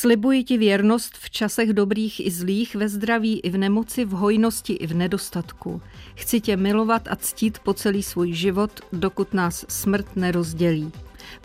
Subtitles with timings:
[0.00, 4.72] Slibuji ti věrnost v časech dobrých i zlých, ve zdraví i v nemoci, v hojnosti
[4.72, 5.82] i v nedostatku.
[6.14, 10.92] Chci tě milovat a ctít po celý svůj život, dokud nás smrt nerozdělí.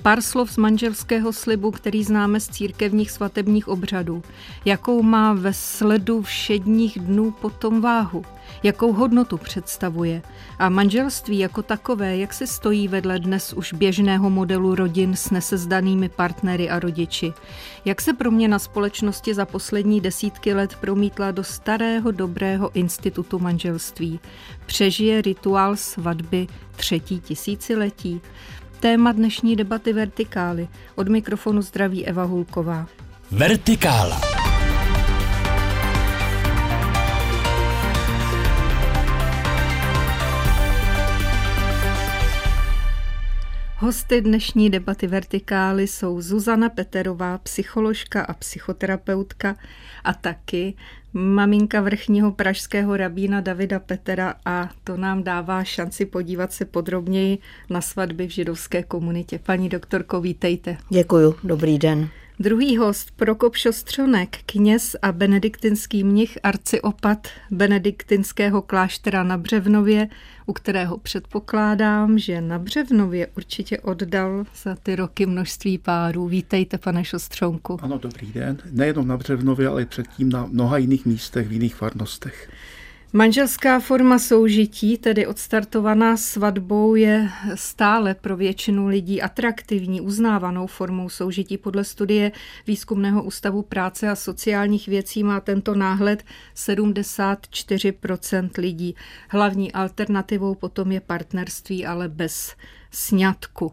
[0.02, 4.23] Pár slov z manželského slibu, který známe z církevních svatebních obřadů.
[4.65, 8.25] Jakou má ve sledu všedních dnů potom váhu?
[8.63, 10.21] Jakou hodnotu představuje?
[10.59, 16.09] A manželství jako takové, jak se stojí vedle dnes už běžného modelu rodin s nesezdanými
[16.09, 17.33] partnery a rodiči?
[17.86, 24.19] Jak se proměna společnosti za poslední desítky let promítla do starého dobrého institutu manželství?
[24.65, 28.21] Přežije rituál svatby třetí tisíciletí?
[28.79, 30.68] Téma dnešní debaty Vertikály.
[30.96, 32.88] Od mikrofonu zdraví Eva Hulková.
[33.31, 34.44] Vertikála.
[43.78, 49.56] Hosty dnešní debaty Vertikály jsou Zuzana Peterová, psycholožka a psychoterapeutka
[50.03, 50.73] a taky
[51.14, 57.38] maminka vrchního pražského rabína Davida Petera a to nám dává šanci podívat se podrobněji
[57.69, 59.39] na svatby v židovské komunitě.
[59.39, 60.77] Paní doktorko, vítejte.
[60.89, 62.09] Děkuju, dobrý den.
[62.39, 70.08] Druhý host Prokop Šostřonek, kněz a benediktinský mnich arciopat benediktinského kláštera na Břevnově,
[70.45, 76.27] u kterého předpokládám, že na Břevnově určitě oddal za ty roky množství párů.
[76.27, 77.77] Vítejte, pane Šostřonku.
[77.81, 78.58] Ano, dobrý den.
[78.72, 82.49] Nejenom na Břevnově, ale předtím na mnoha jiných místech, v jiných farnostech.
[83.16, 91.58] Manželská forma soužití, tedy odstartovaná svatbou, je stále pro většinu lidí atraktivní, uznávanou formou soužití.
[91.58, 92.31] Podle studie
[92.67, 96.23] Výzkumného ústavu práce a sociálních věcí má tento náhled
[96.55, 98.95] 74% lidí.
[99.30, 102.55] Hlavní alternativou potom je partnerství, ale bez
[102.91, 103.71] sňatku.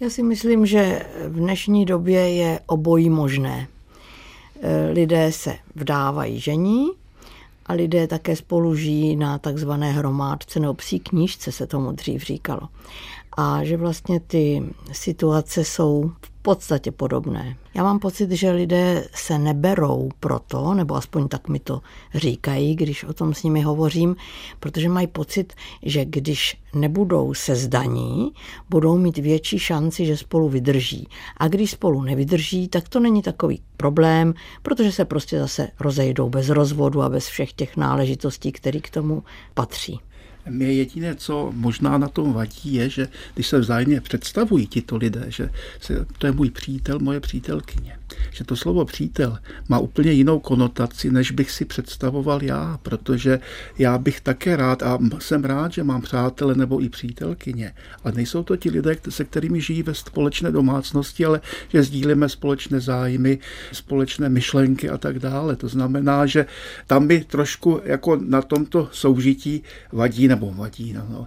[0.00, 3.68] Já si myslím, že v dnešní době je obojí možné.
[4.92, 6.99] Lidé se vdávají žení,
[7.70, 12.68] a lidé také spolu žijí na takzvané hromádce nebo psí knížce se tomu dřív říkalo.
[13.36, 14.62] A že vlastně ty
[14.92, 17.56] situace jsou v podstatě podobné.
[17.74, 21.80] Já mám pocit, že lidé se neberou proto, nebo aspoň tak mi to
[22.14, 24.16] říkají, když o tom s nimi hovořím,
[24.60, 25.52] protože mají pocit,
[25.82, 28.32] že když nebudou se zdaní,
[28.70, 31.08] budou mít větší šanci, že spolu vydrží.
[31.36, 36.48] A když spolu nevydrží, tak to není takový problém, protože se prostě zase rozejdou bez
[36.48, 39.22] rozvodu a bez všech těch náležitostí, které k tomu
[39.54, 40.00] patří.
[40.48, 45.24] Mě jediné, co možná na tom vadí, je, že když se vzájemně představují tito lidé,
[45.28, 47.99] že se, to je můj přítel, moje přítelkyně,
[48.30, 49.38] že to slovo přítel
[49.68, 53.40] má úplně jinou konotaci, než bych si představoval já, protože
[53.78, 57.72] já bych také rád a jsem rád, že mám přátele nebo i přítelkyně,
[58.04, 62.80] ale nejsou to ti lidé, se kterými žijí ve společné domácnosti, ale že sdílíme společné
[62.80, 63.38] zájmy,
[63.72, 65.56] společné myšlenky a tak dále.
[65.56, 66.46] To znamená, že
[66.86, 71.26] tam by trošku jako na tomto soužití vadí nebo vadí, no, no,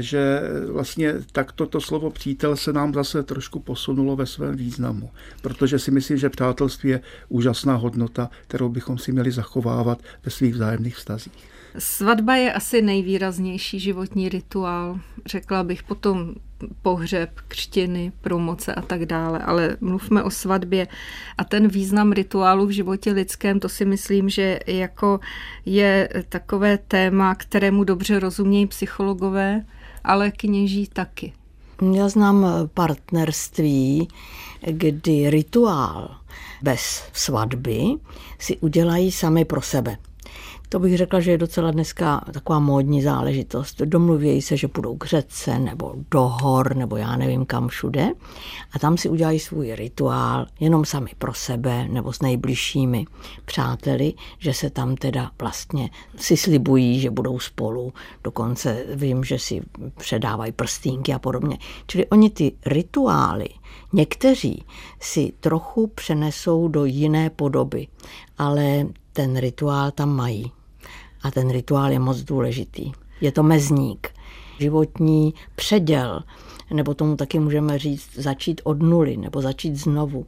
[0.00, 0.40] že
[0.72, 5.10] vlastně tak toto slovo přítel se nám zase trošku posunulo ve svém významu,
[5.42, 10.54] protože si myslím, že přátelství je úžasná hodnota, kterou bychom si měli zachovávat ve svých
[10.54, 11.50] vzájemných vztazích.
[11.78, 16.34] Svatba je asi nejvýraznější životní rituál, řekla bych potom
[16.82, 20.88] pohřeb, křtiny, promoce a tak dále, ale mluvme o svatbě
[21.38, 25.20] a ten význam rituálu v životě lidském, to si myslím, že jako
[25.66, 29.64] je takové téma, kterému dobře rozumějí psychologové,
[30.04, 31.32] ale kněží taky.
[31.82, 34.08] Já znám partnerství,
[34.66, 36.10] kdy rituál
[36.62, 37.82] bez svatby
[38.38, 39.96] si udělají sami pro sebe.
[40.72, 43.80] To bych řekla, že je docela dneska taková módní záležitost.
[43.80, 48.12] Domluvějí se, že půjdou k řece nebo do hor nebo já nevím kam všude
[48.72, 53.04] a tam si udělají svůj rituál jenom sami pro sebe nebo s nejbližšími
[53.44, 57.92] přáteli, že se tam teda vlastně si slibují, že budou spolu.
[58.24, 59.62] Dokonce vím, že si
[59.96, 61.58] předávají prstínky a podobně.
[61.86, 63.48] Čili oni ty rituály
[63.92, 64.64] Někteří
[65.00, 67.86] si trochu přenesou do jiné podoby,
[68.38, 70.52] ale ten rituál tam mají.
[71.22, 72.92] A ten rituál je moc důležitý.
[73.20, 74.08] Je to mezník,
[74.58, 76.20] životní předěl,
[76.74, 80.26] nebo tomu taky můžeme říct začít od nuly, nebo začít znovu.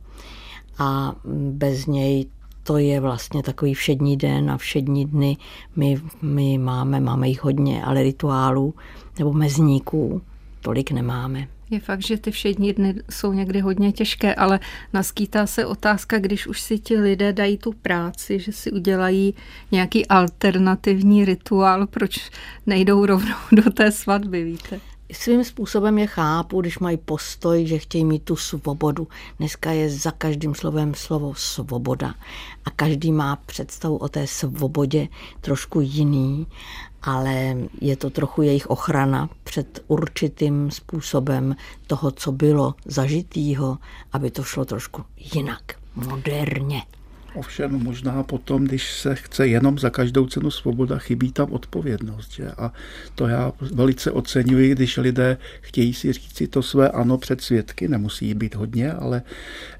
[0.78, 2.26] A bez něj
[2.62, 5.36] to je vlastně takový všední den a všední dny.
[5.76, 8.74] My, my máme, máme jich hodně, ale rituálů
[9.18, 10.22] nebo mezníků
[10.60, 11.48] tolik nemáme.
[11.72, 14.60] Je fakt, že ty všední dny jsou někdy hodně těžké, ale
[14.92, 19.34] naskýtá se otázka, když už si ti lidé dají tu práci, že si udělají
[19.70, 22.30] nějaký alternativní rituál, proč
[22.66, 24.80] nejdou rovnou do té svatby, víte?
[25.12, 29.08] Svým způsobem je chápu, když mají postoj, že chtějí mít tu svobodu.
[29.38, 32.14] Dneska je za každým slovem slovo svoboda
[32.64, 35.08] a každý má představu o té svobodě
[35.40, 36.46] trošku jiný,
[37.02, 41.56] ale je to trochu jejich ochrana před určitým způsobem
[41.86, 43.78] toho, co bylo zažitýho,
[44.12, 45.62] aby to šlo trošku jinak,
[45.94, 46.82] moderně.
[47.34, 52.32] Ovšem možná potom, když se chce jenom za každou cenu svoboda, chybí tam odpovědnost.
[52.32, 52.50] Že?
[52.58, 52.72] A
[53.14, 57.88] to já velice oceňuji, když lidé chtějí si říct si to své ano před svědky,
[57.88, 59.22] nemusí být hodně, ale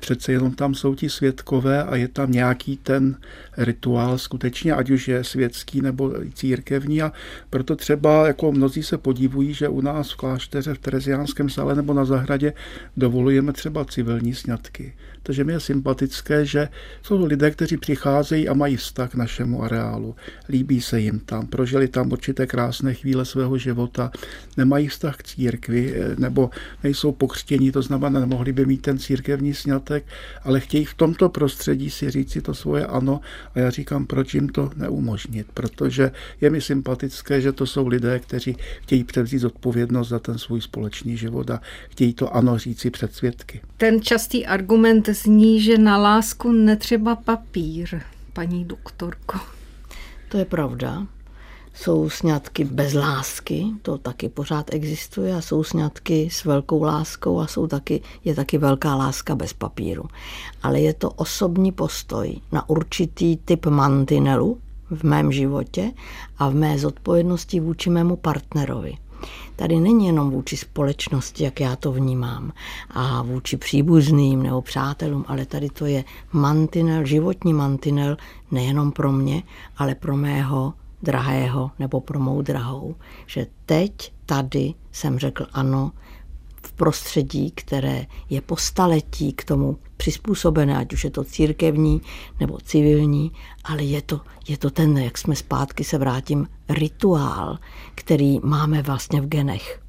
[0.00, 3.16] přece jenom tam jsou ti svědkové a je tam nějaký ten
[3.56, 7.12] rituál skutečně, ať už je světský nebo církevní a
[7.50, 11.94] proto třeba jako mnozí se podivují, že u nás v klášteře v Tereziánském sále nebo
[11.94, 12.52] na zahradě
[12.96, 14.93] dovolujeme třeba civilní sňatky.
[15.22, 16.69] Takže mi je sympatické, že
[17.02, 20.14] jsou lidé, kteří přicházejí a mají vztah k našemu areálu.
[20.48, 24.10] Líbí se jim tam, prožili tam určité krásné chvíle svého života,
[24.56, 26.50] nemají vztah k církvi eh, nebo
[26.84, 30.04] nejsou pokřtění, to znamená, nemohli by mít ten církevní sňatek,
[30.44, 33.20] ale chtějí v tomto prostředí si říct si to svoje ano
[33.54, 36.10] a já říkám, proč jim to neumožnit, protože
[36.40, 41.16] je mi sympatické, že to jsou lidé, kteří chtějí převzít odpovědnost za ten svůj společný
[41.16, 43.60] život a chtějí to ano říci před svědky.
[43.76, 48.00] Ten častý argument zní, že na lásku netřeba papír,
[48.32, 49.38] paní doktorko.
[50.29, 51.06] To je pravda.
[51.75, 57.46] Jsou sňatky bez lásky, to taky pořád existuje, a jsou sňatky s velkou láskou a
[57.46, 60.05] jsou taky, je taky velká láska bez papíru.
[60.62, 64.58] Ale je to osobní postoj na určitý typ mantinelu
[64.90, 65.93] v mém životě
[66.38, 68.94] a v mé zodpovědnosti vůči mému partnerovi
[69.56, 72.52] tady není jenom vůči společnosti, jak já to vnímám,
[72.90, 78.16] a vůči příbuzným nebo přátelům, ale tady to je mantinel, životní mantinel
[78.50, 79.42] nejenom pro mě,
[79.76, 82.94] ale pro mého drahého nebo pro mou drahou.
[83.26, 85.92] Že teď, tady jsem řekl ano,
[86.82, 92.00] prostředí, které je po staletí k tomu přizpůsobené, ať už je to církevní
[92.40, 93.32] nebo civilní,
[93.64, 97.58] ale je to, je to ten, jak jsme zpátky se vrátím, rituál,
[97.94, 99.81] který máme vlastně v genech.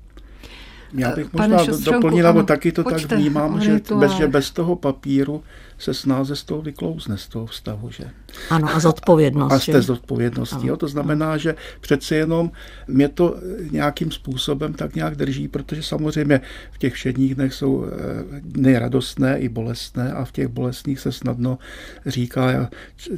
[0.94, 5.44] Já bych možná doplnila, nebo taky to tak vnímám, že bez, že bez toho papíru
[5.83, 7.91] se snáze z toho vyklouzne, z toho vztahu.
[7.91, 8.03] Že?
[8.50, 9.53] Ano, a zodpovědnost.
[9.53, 10.68] A z té zodpovědností.
[10.68, 10.77] Jo?
[10.77, 12.51] To znamená, že přeci jenom
[12.88, 13.35] mě to
[13.71, 16.41] nějakým způsobem tak nějak drží, protože samozřejmě
[16.71, 17.89] v těch všedních dnech jsou eh,
[18.44, 21.57] neradostné i bolestné a v těch bolestných se snadno
[22.06, 22.69] říká, já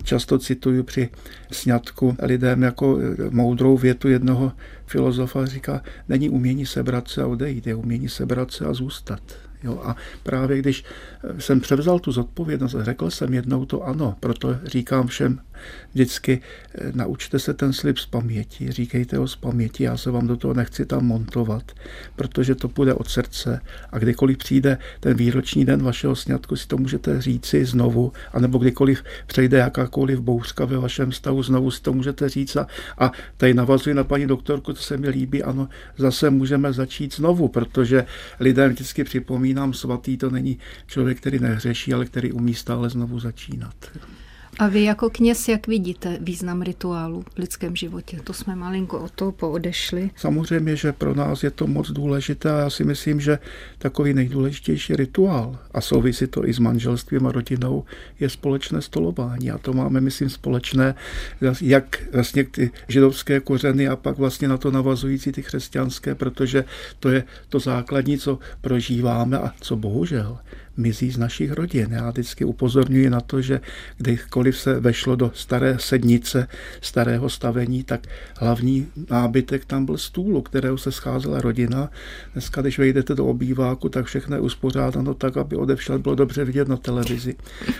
[0.03, 1.09] často cituju při
[1.51, 4.51] sňatku lidem jako eh, moudrou větu jednoho
[4.85, 9.44] filozofa, říká, není umění sebrat se a odejít, je umění sebrat se a zůstat.
[9.65, 10.83] Jo, a právě když
[11.39, 15.39] jsem převzal tu zodpovědnost řekl jsem jednou to ano, proto říkám všem
[15.94, 16.41] vždycky,
[16.75, 20.38] eh, naučte se ten slib z paměti, říkejte ho z paměti, já se vám do
[20.38, 21.71] toho nechci tam montovat,
[22.15, 26.77] protože to půjde od srdce a kdykoliv přijde ten výroční den vašeho sňatku, si to
[26.77, 32.29] můžete říci znovu, anebo kdykoliv přejde jakákoliv bouřka ve vašem stavu, znovu si to můžete
[32.29, 36.73] říct a, a tady navazuji na paní doktorku, to se mi líbí, ano, zase můžeme
[36.73, 38.06] začít znovu, protože
[38.39, 43.75] lidem vždycky připomínám, svatý to není člověk, který nehřeší, ale který umí stále znovu začínat.
[44.60, 48.19] A vy jako kněz, jak vidíte význam rituálu v lidském životě?
[48.24, 50.10] To jsme malinko o to poodešli.
[50.16, 53.40] Samozřejmě, že pro nás je to moc důležité a já si myslím, že
[53.78, 57.84] takový nejdůležitější rituál, a souvisí to i s manželstvím a rodinou,
[58.19, 59.52] je společné stolování.
[59.52, 60.95] A to máme, myslím, společné,
[61.62, 66.66] jak vlastně ty židovské kořeny a pak vlastně na to navazující ty křesťanské, protože
[67.00, 70.38] to je to základní, co prožíváme a co bohužel
[70.77, 71.87] mizí z našich rodin.
[71.91, 73.61] Já vždycky upozorňuji na to, že
[73.97, 76.47] kdykoliv se vešlo do staré sednice,
[76.81, 81.89] starého stavení, tak hlavní nábytek tam byl stůl, kterého se scházela rodina.
[82.33, 86.67] Dneska, když vejdete do obýváku, tak všechno je uspořádáno tak, aby odevšel bylo dobře vidět
[86.67, 87.35] na televizi.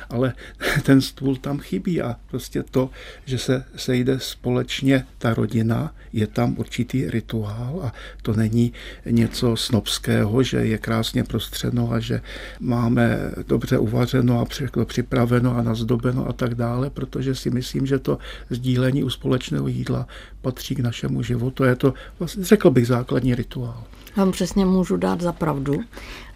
[0.09, 0.33] Ale
[0.83, 2.89] ten stůl tam chybí a prostě to,
[3.25, 8.73] že se sejde společně ta rodina, je tam určitý rituál a to není
[9.05, 12.21] něco snobského, že je krásně prostřeno a že
[12.59, 14.46] má máme dobře uvařeno a
[14.86, 18.18] připraveno a nazdobeno a tak dále, protože si myslím, že to
[18.50, 20.08] sdílení u společného jídla
[20.42, 21.63] patří k našemu životu.
[21.63, 23.84] Je to, vlastně, řekl bych, základní rituál.
[24.15, 25.82] Vám přesně můžu dát za pravdu.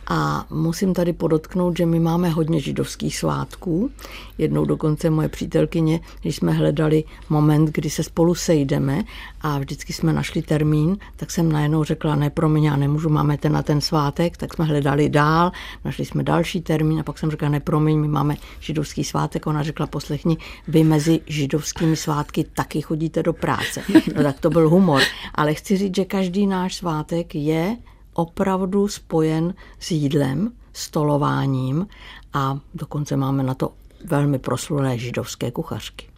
[0.09, 3.91] A musím tady podotknout, že my máme hodně židovských svátků.
[4.37, 9.03] Jednou dokonce moje přítelkyně, když jsme hledali moment, kdy se spolu sejdeme
[9.41, 13.51] a vždycky jsme našli termín, tak jsem najednou řekla, ne, promiň, já nemůžu, máme ten
[13.51, 15.51] na ten svátek, tak jsme hledali dál,
[15.85, 19.47] našli jsme další termín a pak jsem řekla, ne, promiň, my máme židovský svátek.
[19.47, 20.37] Ona řekla, poslechni,
[20.67, 23.81] vy mezi židovskými svátky taky chodíte do práce.
[24.15, 25.01] No tak to byl humor.
[25.35, 27.77] Ale chci říct, že každý náš svátek je
[28.19, 31.87] opravdu spojen s jídlem, stolováním
[32.33, 33.73] a dokonce máme na to
[34.05, 36.08] velmi proslulé židovské kuchařky.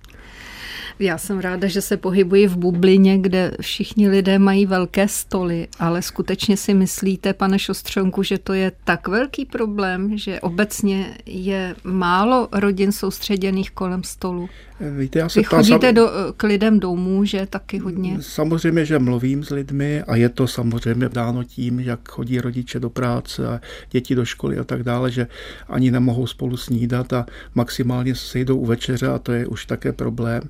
[1.00, 6.02] Já jsem ráda, že se pohybuji v bublině, kde všichni lidé mají velké stoly, ale
[6.02, 12.48] skutečně si myslíte, pane Šostřonku, že to je tak velký problém, že obecně je málo
[12.52, 14.50] rodin soustředěných kolem stolu?
[14.98, 15.96] Víte, já se Vy chodíte sam...
[15.96, 18.18] do, k lidem domů, že taky hodně?
[18.22, 22.90] Samozřejmě, že mluvím s lidmi a je to samozřejmě dáno tím, jak chodí rodiče do
[22.90, 25.28] práce a děti do školy a tak dále, že
[25.70, 29.94] ani nemohou spolu snídat a maximálně se sejdou u večeře a to je už také
[29.94, 30.42] problém.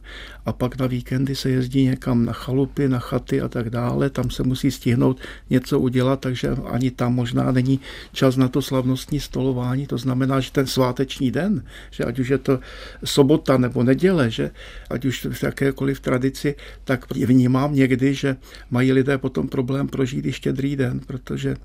[0.45, 4.29] A pak na víkendy se jezdí někam na chalupy, na chaty a tak dále, tam
[4.29, 5.19] se musí stihnout
[5.49, 7.79] něco udělat, takže ani tam možná není
[8.13, 9.87] čas na to slavnostní stolování.
[9.87, 12.59] To znamená, že ten sváteční den, že ať už je to
[13.03, 14.51] sobota nebo neděle, že
[14.89, 18.35] ať už v jakékoliv tradici, tak vnímám někdy, že
[18.71, 21.55] mají lidé potom problém prožít i štědrý den, protože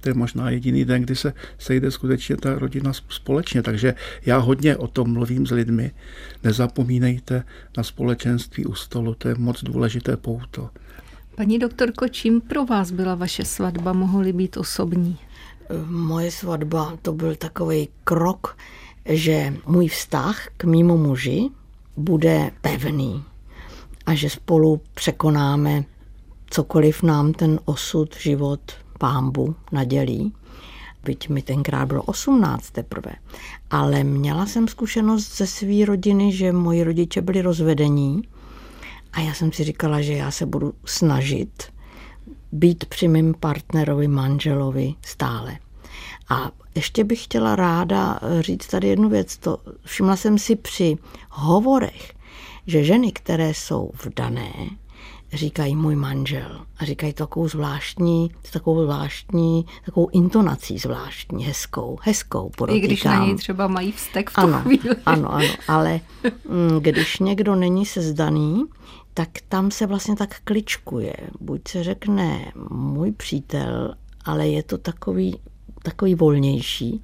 [0.00, 3.62] to je možná jediný den, kdy se sejde skutečně ta rodina společně.
[3.62, 3.94] Takže
[4.26, 5.90] já hodně o tom mluvím s lidmi.
[6.44, 7.44] Nezapomínejte
[7.76, 10.70] na společenství u stolu, to je moc důležité pouto.
[11.34, 15.18] Paní doktorko, čím pro vás byla vaše svatba, mohly být osobní?
[15.86, 18.56] Moje svatba to byl takový krok,
[19.04, 21.50] že můj vztah k mýmu muži
[21.96, 23.24] bude pevný
[24.06, 25.84] a že spolu překonáme
[26.50, 28.60] cokoliv nám ten osud, život,
[28.98, 30.32] pámbu nadělí.
[31.04, 33.12] Byť mi tenkrát bylo 18 teprve.
[33.70, 38.22] Ale měla jsem zkušenost ze své rodiny, že moji rodiče byli rozvedení
[39.12, 41.72] a já jsem si říkala, že já se budu snažit
[42.52, 45.58] být při mým partnerovi, manželovi stále.
[46.28, 49.36] A ještě bych chtěla ráda říct tady jednu věc.
[49.38, 50.96] To všimla jsem si při
[51.30, 52.14] hovorech,
[52.66, 54.52] že ženy, které jsou vdané,
[55.32, 62.84] říkají můj manžel a říkají takovou zvláštní, takovou zvláštní, takovou intonací zvláštní, hezkou, hezkou, podotýkám.
[62.84, 64.96] I když na něj třeba mají vztek v tu ano, chvíli.
[65.06, 66.00] Ano, ano, ale
[66.48, 68.64] mm, když někdo není sezdaný,
[69.14, 71.14] tak tam se vlastně tak kličkuje.
[71.40, 75.38] Buď se řekne můj přítel, ale je to takový
[75.86, 77.02] takový volnější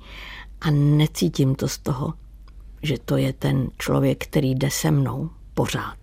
[0.60, 2.14] a necítím to z toho,
[2.82, 5.98] že to je ten člověk, který jde se mnou pořád.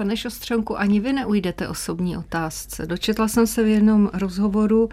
[0.00, 2.86] Pane Šostřenku, ani vy neujdete osobní otázce.
[2.86, 4.88] Dočetla jsem se v jednom rozhovoru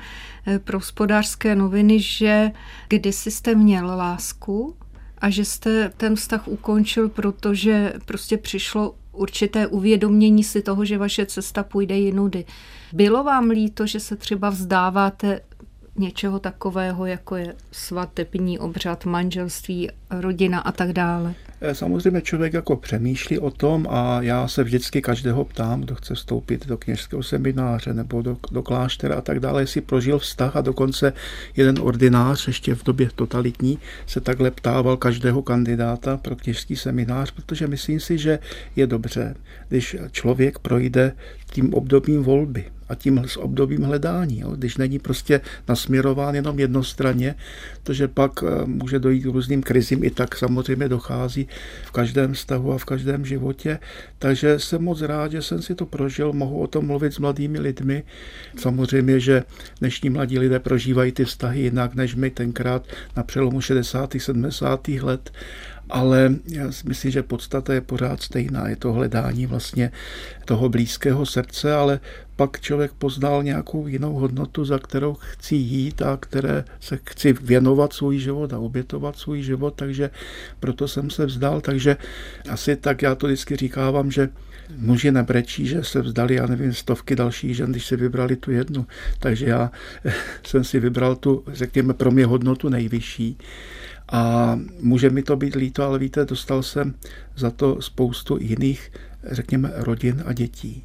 [0.47, 2.51] eh, pro hospodářské noviny, že
[2.87, 4.75] kdysi jste měl lásku
[5.17, 11.25] a že jste ten vztah ukončil, protože prostě přišlo určité uvědomění si toho, že vaše
[11.25, 12.45] cesta půjde jinudy.
[12.93, 15.41] Bylo vám líto, že se třeba vzdáváte
[15.95, 21.35] něčeho takového, jako je svatební obřad, manželství, rodina a tak dále?
[21.61, 26.15] Eh, samozřejmě člověk jako přemýšlí o tom a já se vždycky každého ptám, kdo chce
[26.15, 30.61] vstoupit do kněžského semináře nebo do, do kláštera a tak dále, jestli prožil vztah a
[30.61, 31.13] dokonce
[31.55, 37.67] jeden ordinář ještě v době totalitní se takhle ptával každého kandidáta pro kněžský seminář, protože
[37.67, 38.39] myslím si, že
[38.75, 39.35] je dobře,
[39.69, 41.13] když člověk projde
[41.57, 44.39] tím obdobím volby a tím s obdobím hledání.
[44.39, 44.51] Jo.
[44.55, 47.35] Když není prostě nasměrován jenom jednostranně,
[47.83, 51.47] protože pak eh, může dojít k různým krizím, i tak samozřejmě dochází
[51.85, 53.79] v každém vztahu a v každém životě.
[54.19, 57.59] Takže jsem moc rád, že jsem si to prožil, mohu o tom mluvit s mladými
[57.59, 58.03] lidmi.
[58.57, 59.43] Samozřejmě, že
[59.79, 62.85] dnešní mladí lidé prožívají ty vztahy jinak než my tenkrát
[63.15, 64.13] na přelomu 60.
[64.17, 64.87] 70.
[64.87, 65.31] let
[65.89, 68.69] ale já si myslím, že podstata je pořád stejná.
[68.69, 69.91] Je to hledání vlastně
[70.45, 71.99] toho blízkého srdce, ale
[72.35, 77.93] pak člověk poznal nějakou jinou hodnotu, za kterou chci jít a které se chci věnovat
[77.93, 80.09] svůj život a obětovat svůj život, takže
[80.59, 81.61] proto jsem se vzdal.
[81.61, 81.97] Takže
[82.49, 84.29] asi tak já to vždycky říkávám, že
[84.77, 88.87] muži nebrečí, že se vzdali, já nevím, stovky dalších žen, když si vybrali tu jednu.
[89.19, 89.71] Takže já
[90.43, 93.37] jsem si vybral tu, řekněme, pro mě hodnotu nejvyšší.
[94.11, 96.93] A může mi to být líto, ale víte, dostal jsem
[97.35, 98.91] za to spoustu jiných,
[99.31, 100.83] řekněme, rodin a dětí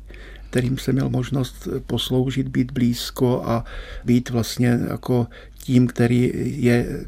[0.52, 3.64] kterým jsem měl možnost posloužit, být blízko a
[4.04, 5.26] být vlastně jako
[5.58, 7.04] tím, který je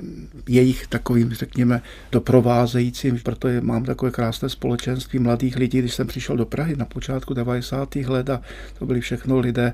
[0.49, 3.18] jejich takovým, řekněme, doprovázejícím.
[3.23, 7.35] Proto je, mám takové krásné společenství mladých lidí, když jsem přišel do Prahy na počátku
[7.35, 7.97] 90.
[7.97, 8.40] let a
[8.78, 9.73] to byli všechno lidé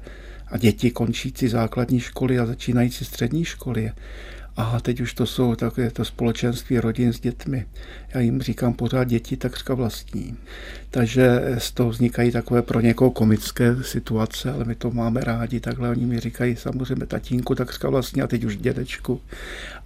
[0.48, 3.92] a děti končící základní školy a začínající střední školy.
[4.60, 7.66] A teď už to jsou takové to společenství rodin s dětmi.
[8.14, 10.36] Já jim říkám pořád děti takřka vlastní.
[10.90, 15.60] Takže z toho vznikají takové pro někoho komické situace, ale my to máme rádi.
[15.60, 19.20] Takhle oni mi říkají samozřejmě tatínku takřka vlastní a teď už dědečku.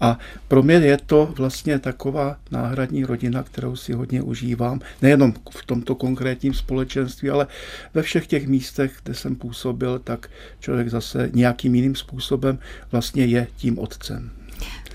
[0.00, 4.80] A pro mě je to vlastně taková náhradní rodina, kterou si hodně užívám.
[5.02, 7.46] Nejenom v tomto konkrétním společenství, ale
[7.94, 12.58] ve všech těch místech, kde jsem působil, tak člověk zase nějakým jiným způsobem
[12.92, 14.30] vlastně je tím otcem.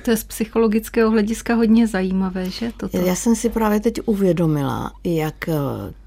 [0.04, 2.72] To je z psychologického hlediska hodně zajímavé, že?
[2.78, 2.98] Toto?
[2.98, 5.54] Já jsem si právě teď uvědomila, jak eh,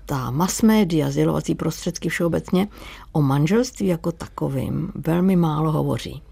[0.07, 2.69] ta mass media, sdělovací prostředky všeobecně
[3.13, 6.23] o manželství jako takovým velmi málo hovoří.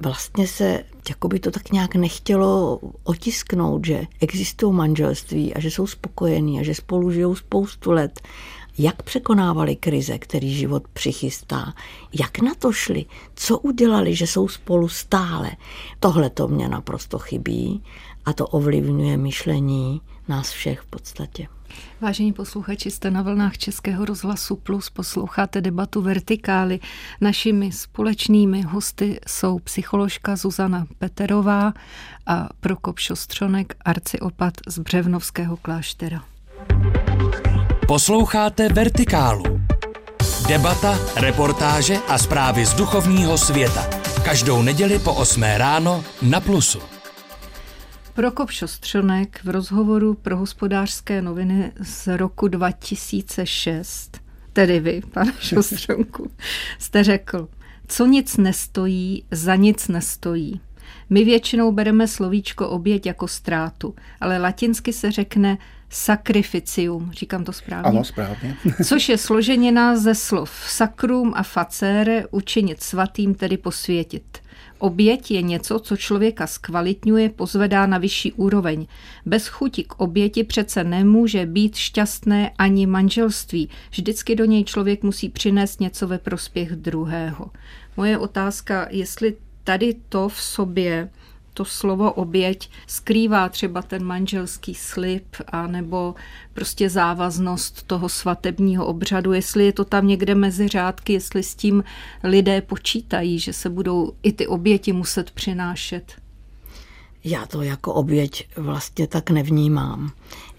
[0.00, 5.86] Vlastně se jako by to tak nějak nechtělo otisknout, že existují manželství a že jsou
[5.86, 8.20] spokojení a že spolu žijou spoustu let
[8.78, 11.74] jak překonávali krize, který život přichystá,
[12.20, 13.04] jak na to šli,
[13.34, 15.50] co udělali, že jsou spolu stále.
[16.00, 17.82] Tohle to mě naprosto chybí
[18.24, 21.48] a to ovlivňuje myšlení nás všech v podstatě.
[22.00, 26.80] Vážení posluchači, jste na vlnách Českého rozhlasu Plus, posloucháte debatu Vertikály.
[27.20, 31.72] Našimi společnými hosty jsou psycholožka Zuzana Peterová
[32.26, 36.24] a Prokop Šostřonek, arciopat z Břevnovského kláštera.
[37.88, 39.60] Posloucháte Vertikálu.
[40.48, 43.90] Debata, reportáže a zprávy z duchovního světa.
[44.24, 46.78] Každou neděli po 8 ráno na Plusu.
[48.14, 54.20] Prokop Šostřonek v rozhovoru pro hospodářské noviny z roku 2006,
[54.52, 56.30] tedy vy, pane Šostřonku,
[56.78, 57.48] jste řekl,
[57.86, 60.60] co nic nestojí, za nic nestojí.
[61.10, 65.58] My většinou bereme slovíčko oběť jako ztrátu, ale latinsky se řekne
[65.90, 67.88] sacrificium, říkám to správně?
[67.88, 68.56] Ano, správně.
[68.84, 74.38] což je složenina ze slov sacrum a facere, učinit svatým, tedy posvětit.
[74.78, 78.86] Oběť je něco, co člověka zkvalitňuje, pozvedá na vyšší úroveň.
[79.26, 83.68] Bez chuti k oběti přece nemůže být šťastné ani manželství.
[83.90, 87.50] Vždycky do něj člověk musí přinést něco ve prospěch druhého.
[87.96, 91.10] Moje otázka, jestli tady to v sobě
[91.58, 96.14] to slovo oběť skrývá třeba ten manželský slib a nebo
[96.54, 101.84] prostě závaznost toho svatebního obřadu, jestli je to tam někde mezi řádky, jestli s tím
[102.24, 106.12] lidé počítají, že se budou i ty oběti muset přinášet.
[107.24, 110.10] Já to jako oběť vlastně tak nevnímám.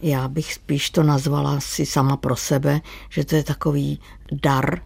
[0.01, 3.99] Já bych spíš to nazvala si sama pro sebe, že to je takový
[4.31, 4.81] dar,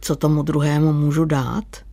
[0.00, 1.64] co tomu druhému můžu dát–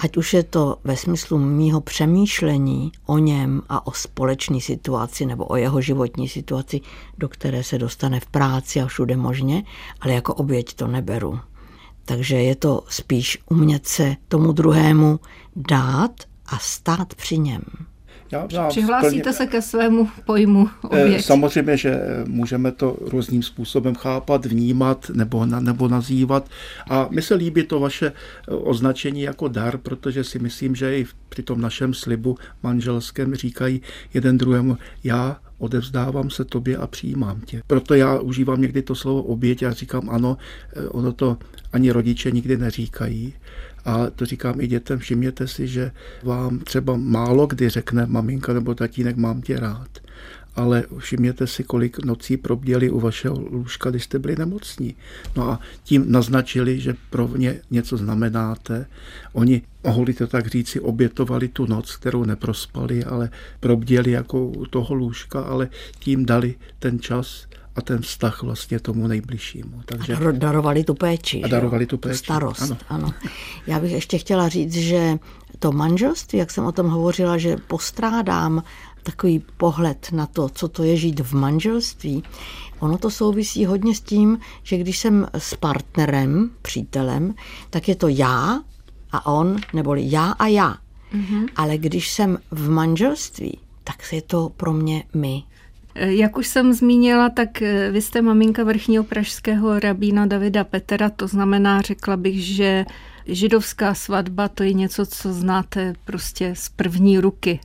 [0.00, 5.44] Ať už je to ve smyslu mýho přemýšlení o něm a o společné situaci nebo
[5.44, 6.80] o jeho životní situaci,
[7.18, 9.64] do které se dostane v práci a všude možně,
[10.00, 11.40] ale jako oběť to neberu.
[12.04, 15.20] Takže je to spíš umět se tomu druhému
[15.56, 16.12] dát
[16.46, 17.62] a stát při něm.
[18.32, 21.24] Já, já Přihlásíte plně, se ke svému pojmu eh, oběť.
[21.24, 26.48] Samozřejmě, že můžeme to různým způsobem chápat, vnímat nebo, nebo nazývat.
[26.90, 31.06] A mi se líbí to vaše eh, označení jako dar, protože si myslím, že i
[31.28, 33.82] při tom našem slibu manželském říkají
[34.14, 37.62] jeden druhému, já odevzdávám se tobě a přijímám tě.
[37.66, 40.36] Proto já užívám někdy to slovo oběť a říkám ano,
[40.76, 41.36] eh, ono to
[41.72, 43.34] ani rodiče nikdy neříkají.
[43.84, 48.74] A to říkám i dětem, všimněte si, že vám třeba málo kdy řekne maminka nebo
[48.74, 49.88] tatínek, mám tě rád.
[50.56, 54.94] Ale všimněte si, kolik nocí probděli u vašeho lůžka, když jste byli nemocní.
[55.36, 58.86] No a tím naznačili, že pro ně něco znamenáte.
[59.32, 64.94] Oni, mohli to tak říci, obětovali tu noc, kterou neprospali, ale probděli jako u toho
[64.94, 69.82] lůžka, ale tím dali ten čas a ten vztah vlastně tomu nejbližšímu.
[69.84, 70.16] Takže...
[70.16, 71.42] A darovali tu péči.
[71.42, 72.18] A darovali tu péči.
[72.18, 72.76] Tu starost, ano.
[72.88, 73.14] ano.
[73.66, 75.18] Já bych ještě chtěla říct, že
[75.58, 78.62] to manželství, jak jsem o tom hovořila, že postrádám
[79.02, 82.22] takový pohled na to, co to je žít v manželství,
[82.78, 87.34] ono to souvisí hodně s tím, že když jsem s partnerem, přítelem,
[87.70, 88.62] tak je to já
[89.12, 90.76] a on, neboli já a já.
[91.14, 91.48] Mm-hmm.
[91.56, 95.42] Ale když jsem v manželství, tak je to pro mě my.
[96.06, 101.28] Jak už jsem zmínila, tak eh, vy jste maminka vrchního pražského rabína Davida Petera, to
[101.28, 102.84] znamená, řekla bych, že
[103.26, 107.60] židovská svatba to je něco, co znáte prostě z první ruky.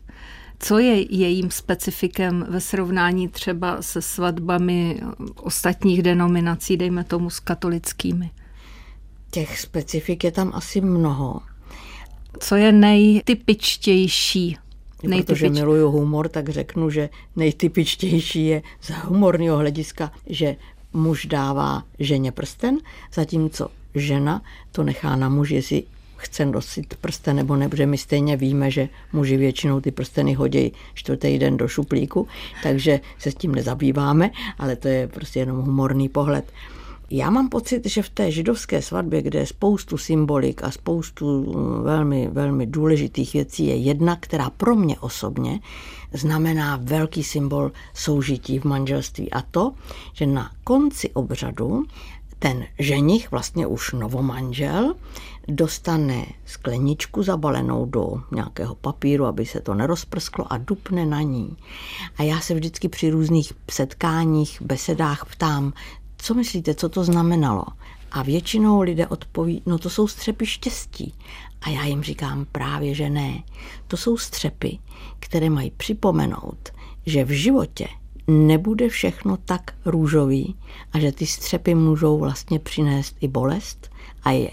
[0.59, 5.01] Co je jejím specifikem ve srovnání třeba se svatbami
[5.35, 8.31] ostatních denominací, dejme tomu s katolickými?
[9.31, 11.41] Těch specifik je tam asi mnoho.
[12.39, 14.57] Co je nejtypičtější
[15.09, 15.39] Nejtypič...
[15.39, 20.55] Protože miluju humor, tak řeknu, že nejtypičtější je z humorního hlediska, že
[20.93, 22.77] muž dává ženě prsten,
[23.13, 24.41] zatímco žena
[24.71, 25.83] to nechá na muži, jestli
[26.17, 30.71] chce nosit prsten nebo ne, protože my stejně víme, že muži většinou ty prsteny hodí
[30.93, 32.27] čtvrtý den do šuplíku,
[32.63, 36.51] takže se s tím nezabýváme, ale to je prostě jenom humorný pohled.
[37.09, 41.83] Já mám pocit, že v té židovské svatbě, kde je spoustu symbolik a spoustu mm,
[41.83, 45.59] velmi, velmi důležitých věcí, je jedna, která pro mě osobně
[46.13, 49.31] znamená velký symbol soužití v manželství.
[49.31, 49.73] A to,
[50.13, 51.83] že na konci obřadu
[52.39, 54.95] ten ženich, vlastně už novomanžel,
[55.47, 61.57] dostane skleničku zabalenou do nějakého papíru, aby se to nerozprsklo a dupne na ní.
[62.17, 65.73] A já se vždycky při různých setkáních, besedách ptám,
[66.25, 67.65] co myslíte, co to znamenalo?
[68.11, 71.13] A většinou lidé odpoví, no to jsou střepy štěstí.
[71.61, 73.43] A já jim říkám právě, že ne.
[73.87, 74.79] To jsou střepy,
[75.19, 76.73] které mají připomenout,
[77.05, 77.87] že v životě
[78.27, 80.55] nebude všechno tak růžový
[80.93, 83.91] a že ty střepy můžou vlastně přinést i bolest
[84.23, 84.51] a je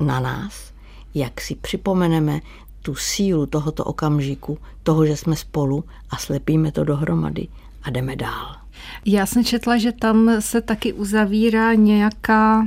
[0.00, 0.72] na nás,
[1.14, 2.40] jak si připomeneme
[2.82, 7.48] tu sílu tohoto okamžiku, toho, že jsme spolu a slepíme to dohromady
[7.82, 8.63] a jdeme dál.
[9.04, 12.66] Já jsem četla, že tam se taky uzavírá nějaká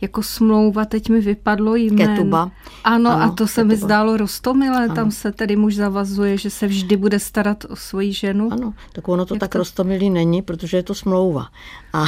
[0.00, 2.14] jako smlouva, teď mi vypadlo jméno.
[2.14, 2.50] Ketuba.
[2.84, 3.48] Ano, ano a to ketuba.
[3.48, 4.94] se mi zdálo rostomilé, ano.
[4.94, 8.52] tam se tedy muž zavazuje, že se vždy bude starat o svoji ženu.
[8.52, 9.58] Ano, tak ono to Jak tak to?
[9.58, 11.48] rostomilý není, protože je to smlouva.
[11.92, 12.04] A,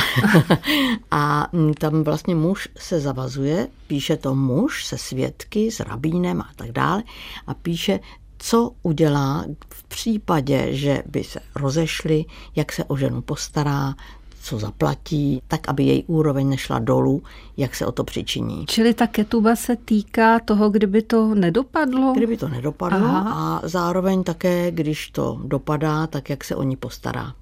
[1.10, 6.72] a tam vlastně muž se zavazuje, píše to muž se svědky, s rabínem a tak
[6.72, 7.02] dále
[7.46, 8.00] a píše,
[8.38, 12.24] co udělá v případě, že by se rozešli,
[12.56, 13.94] jak se o ženu postará,
[14.42, 17.22] co zaplatí, tak aby její úroveň nešla dolů,
[17.56, 18.66] jak se o to přičiní.
[18.66, 22.12] Čili ta ketuba se týká toho, kdyby to nedopadlo?
[22.16, 23.60] Kdyby to nedopadlo Aha.
[23.62, 27.34] a zároveň také, když to dopadá, tak jak se o ní postará.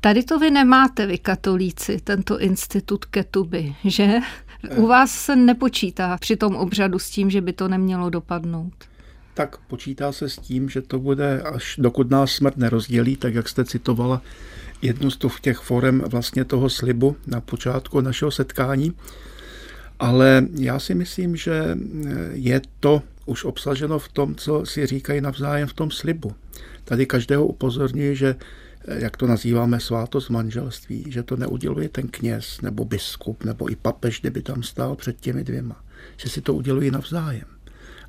[0.00, 4.18] Tady to vy nemáte, vy katolíci, tento institut ketuby, že?
[4.76, 8.74] U vás se nepočítá při tom obřadu s tím, že by to nemělo dopadnout
[9.34, 13.48] tak počítá se s tím, že to bude, až dokud nás smrt nerozdělí, tak jak
[13.48, 14.22] jste citovala
[14.82, 18.92] jednu z těch forem vlastně toho slibu na počátku našeho setkání.
[19.98, 21.78] Ale já si myslím, že
[22.32, 26.34] je to už obsaženo v tom, co si říkají navzájem v tom slibu.
[26.84, 28.36] Tady každého upozorňuji, že
[28.88, 34.20] jak to nazýváme, svátost manželství, že to neuděluje ten kněz nebo biskup nebo i papež,
[34.20, 35.84] kdyby tam stál před těmi dvěma,
[36.16, 37.53] že si to udělují navzájem.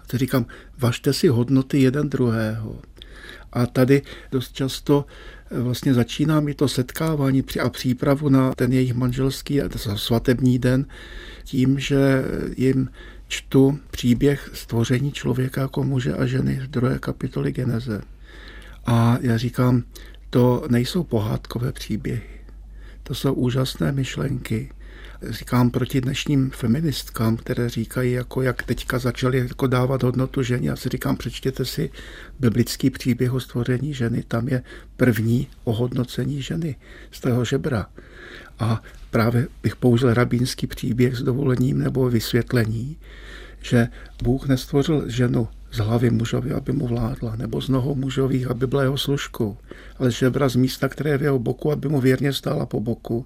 [0.08, 0.46] To říkám,
[0.78, 2.82] važte si hodnoty jeden druhého.
[3.54, 5.06] A tady dost často
[5.52, 9.62] eh, vlastně začíná mi to setkávání a přípravu na ten jejich manželský
[9.96, 10.86] svatební den
[11.44, 12.24] tím, že
[12.58, 12.90] jim
[13.28, 18.02] čtu příběh stvoření člověka jako muže a ženy z druhé kapitoly Geneze.
[18.86, 19.84] A já říkám,
[20.30, 22.22] to nejsou pohádkové příběhy.
[23.04, 24.72] To jsou úžasné myšlenky,
[25.30, 30.70] říkám proti dnešním feministkám, které říkají, jako jak teďka začaly jako dávat hodnotu ženě.
[30.70, 31.90] Já si říkám, přečtěte si
[32.40, 34.24] biblický příběh o stvoření ženy.
[34.28, 34.64] Tam je
[34.98, 36.76] první ohodnocení ženy
[37.12, 37.88] z toho žebra.
[38.60, 42.98] A právě bych použil rabínský příběh s dovolením nebo vysvětlení,
[43.62, 43.88] že
[44.24, 48.82] Bůh nestvořil ženu z hlavy mužovi, aby mu vládla, nebo z nohou mužových, aby byla
[48.84, 49.58] jeho služkou,
[50.00, 53.26] ale žebra z místa, které je v jeho boku, aby mu věrně stála po boku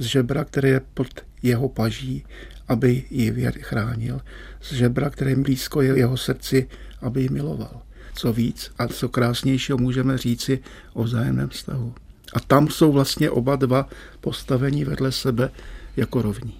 [0.00, 1.06] z žebra, které je pod
[1.42, 2.24] jeho paží,
[2.68, 4.20] aby ji chránil,
[4.60, 6.68] z žebra, které je blízko jeho srdci,
[7.02, 7.82] aby ji miloval.
[8.14, 10.58] Co víc a co krásnějšího můžeme říci
[10.92, 11.94] o vzájemném vztahu.
[12.34, 13.88] A tam jsou vlastně oba dva
[14.20, 15.50] postavení vedle sebe
[15.96, 16.54] jako rovní.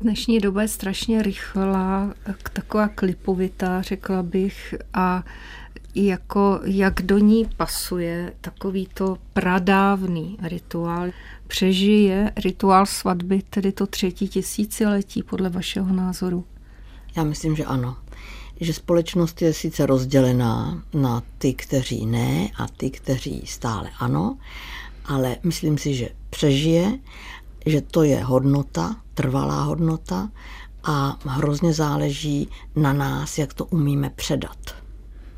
[0.00, 2.14] Dnešní doba je strašně rychlá,
[2.52, 5.24] taková klipovitá, řekla bych, a
[5.94, 11.10] jako jak do ní pasuje takovýto pradávný rituál.
[11.46, 16.44] Přežije rituál svatby tedy to třetí tisíciletí podle vašeho názoru?
[17.16, 17.96] Já myslím, že ano.
[18.60, 24.38] Že společnost je sice rozdělená na ty, kteří ne a ty, kteří stále ano,
[25.04, 26.98] ale myslím si, že přežije,
[27.66, 30.30] že to je hodnota, trvalá hodnota
[30.84, 34.83] a hrozně záleží na nás, jak to umíme předat.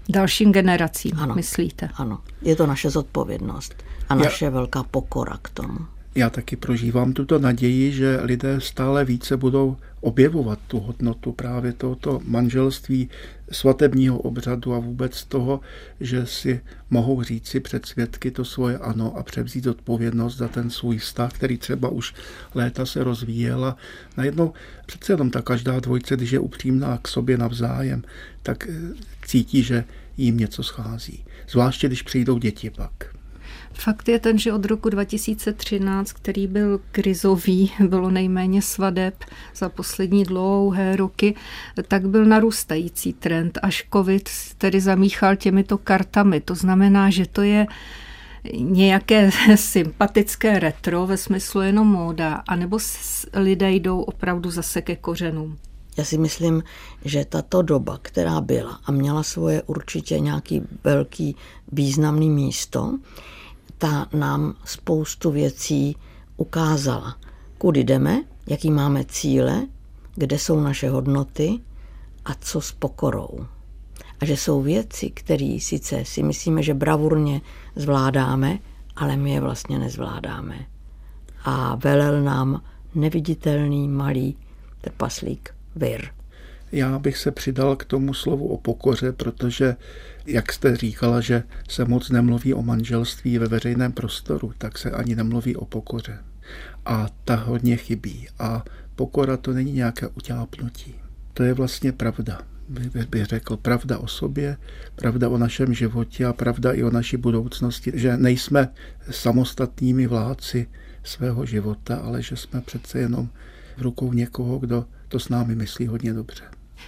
[0.08, 1.88] Dalším generacím, ano, myslíte?
[1.94, 3.74] Ano, je to naše zodpovědnost
[4.08, 4.50] a naše Já...
[4.50, 5.78] velká pokora k tomu.
[6.14, 12.20] Já taky prožívám tuto naději, že lidé stále více budou objevovat tu hodnotu právě tohoto
[12.24, 13.10] manželství,
[13.52, 15.60] svatebního obřadu a vůbec toho,
[16.00, 20.98] že si mohou říci před svědky to svoje ano a převzít odpovědnost za ten svůj
[20.98, 22.14] vztah, který třeba už
[22.54, 23.64] léta se rozvíjel.
[23.64, 23.76] A
[24.16, 24.52] najednou
[24.86, 28.02] přece jenom ta každá dvojce, když je upřímná k sobě navzájem,
[28.42, 28.68] tak
[29.26, 29.84] cítí, že
[30.16, 31.24] jim něco schází.
[31.48, 33.16] Zvláště, když přijdou děti pak.
[33.72, 40.24] Fakt je ten, že od roku 2013, který byl krizový, bylo nejméně svadeb za poslední
[40.24, 41.34] dlouhé roky,
[41.88, 46.40] tak byl narůstající trend, až covid tedy zamíchal těmito kartami.
[46.40, 47.66] To znamená, že to je
[48.58, 52.78] nějaké sympatické retro ve smyslu jenom móda, anebo
[53.34, 55.58] lidé jdou opravdu zase ke kořenům?
[55.96, 56.62] Já si myslím,
[57.04, 61.36] že tato doba, která byla a měla svoje určitě nějaký velký
[61.72, 62.98] významný místo,
[63.78, 65.96] ta nám spoustu věcí
[66.36, 67.16] ukázala.
[67.58, 69.66] Kudy jdeme, jaký máme cíle,
[70.14, 71.60] kde jsou naše hodnoty
[72.24, 73.46] a co s pokorou.
[74.20, 77.40] A že jsou věci, které sice si myslíme, že bravurně
[77.76, 78.58] zvládáme,
[78.96, 80.66] ale my je vlastně nezvládáme.
[81.44, 82.62] A velel nám
[82.94, 84.36] neviditelný malý
[84.80, 86.08] trpaslík Vir.
[86.72, 89.76] Já bych se přidal k tomu slovu o pokoře, protože,
[90.26, 95.16] jak jste říkala, že se moc nemluví o manželství ve veřejném prostoru, tak se ani
[95.16, 96.18] nemluví o pokoře.
[96.86, 98.28] A ta hodně chybí.
[98.38, 98.64] A
[98.96, 100.94] pokora to není nějaké utápnutí.
[101.32, 102.40] To je vlastně pravda
[103.10, 104.56] bych řekl, pravda o sobě,
[104.94, 108.68] pravda o našem životě a pravda i o naší budoucnosti, že nejsme
[109.10, 110.66] samostatnými vládci
[111.04, 113.28] svého života, ale že jsme přece jenom
[113.76, 116.42] v rukou někoho, kdo to s námi myslí hodně dobře.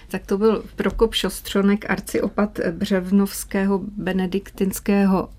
[0.07, 5.29] Tak to byl Prokop Šostřonek, arciopat Břevnovského benediktinského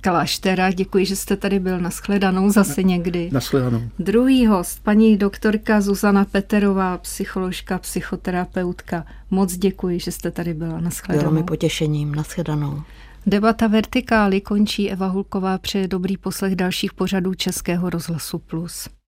[0.00, 0.70] kláštera.
[0.70, 1.80] Děkuji, že jste tady byl.
[1.80, 3.28] Naschledanou zase někdy.
[3.32, 3.82] Naschledanou.
[3.98, 9.06] Druhý host, paní doktorka Zuzana Peterová, psycholožka, psychoterapeutka.
[9.30, 10.80] Moc děkuji, že jste tady byla.
[10.80, 11.30] Naschledanou.
[11.30, 12.14] Bylo mi potěšením.
[12.14, 12.82] Naschledanou.
[13.26, 18.88] Debata Vertikály končí Eva Hulková přeje dobrý poslech dalších pořadů Českého rozhlasu Plus.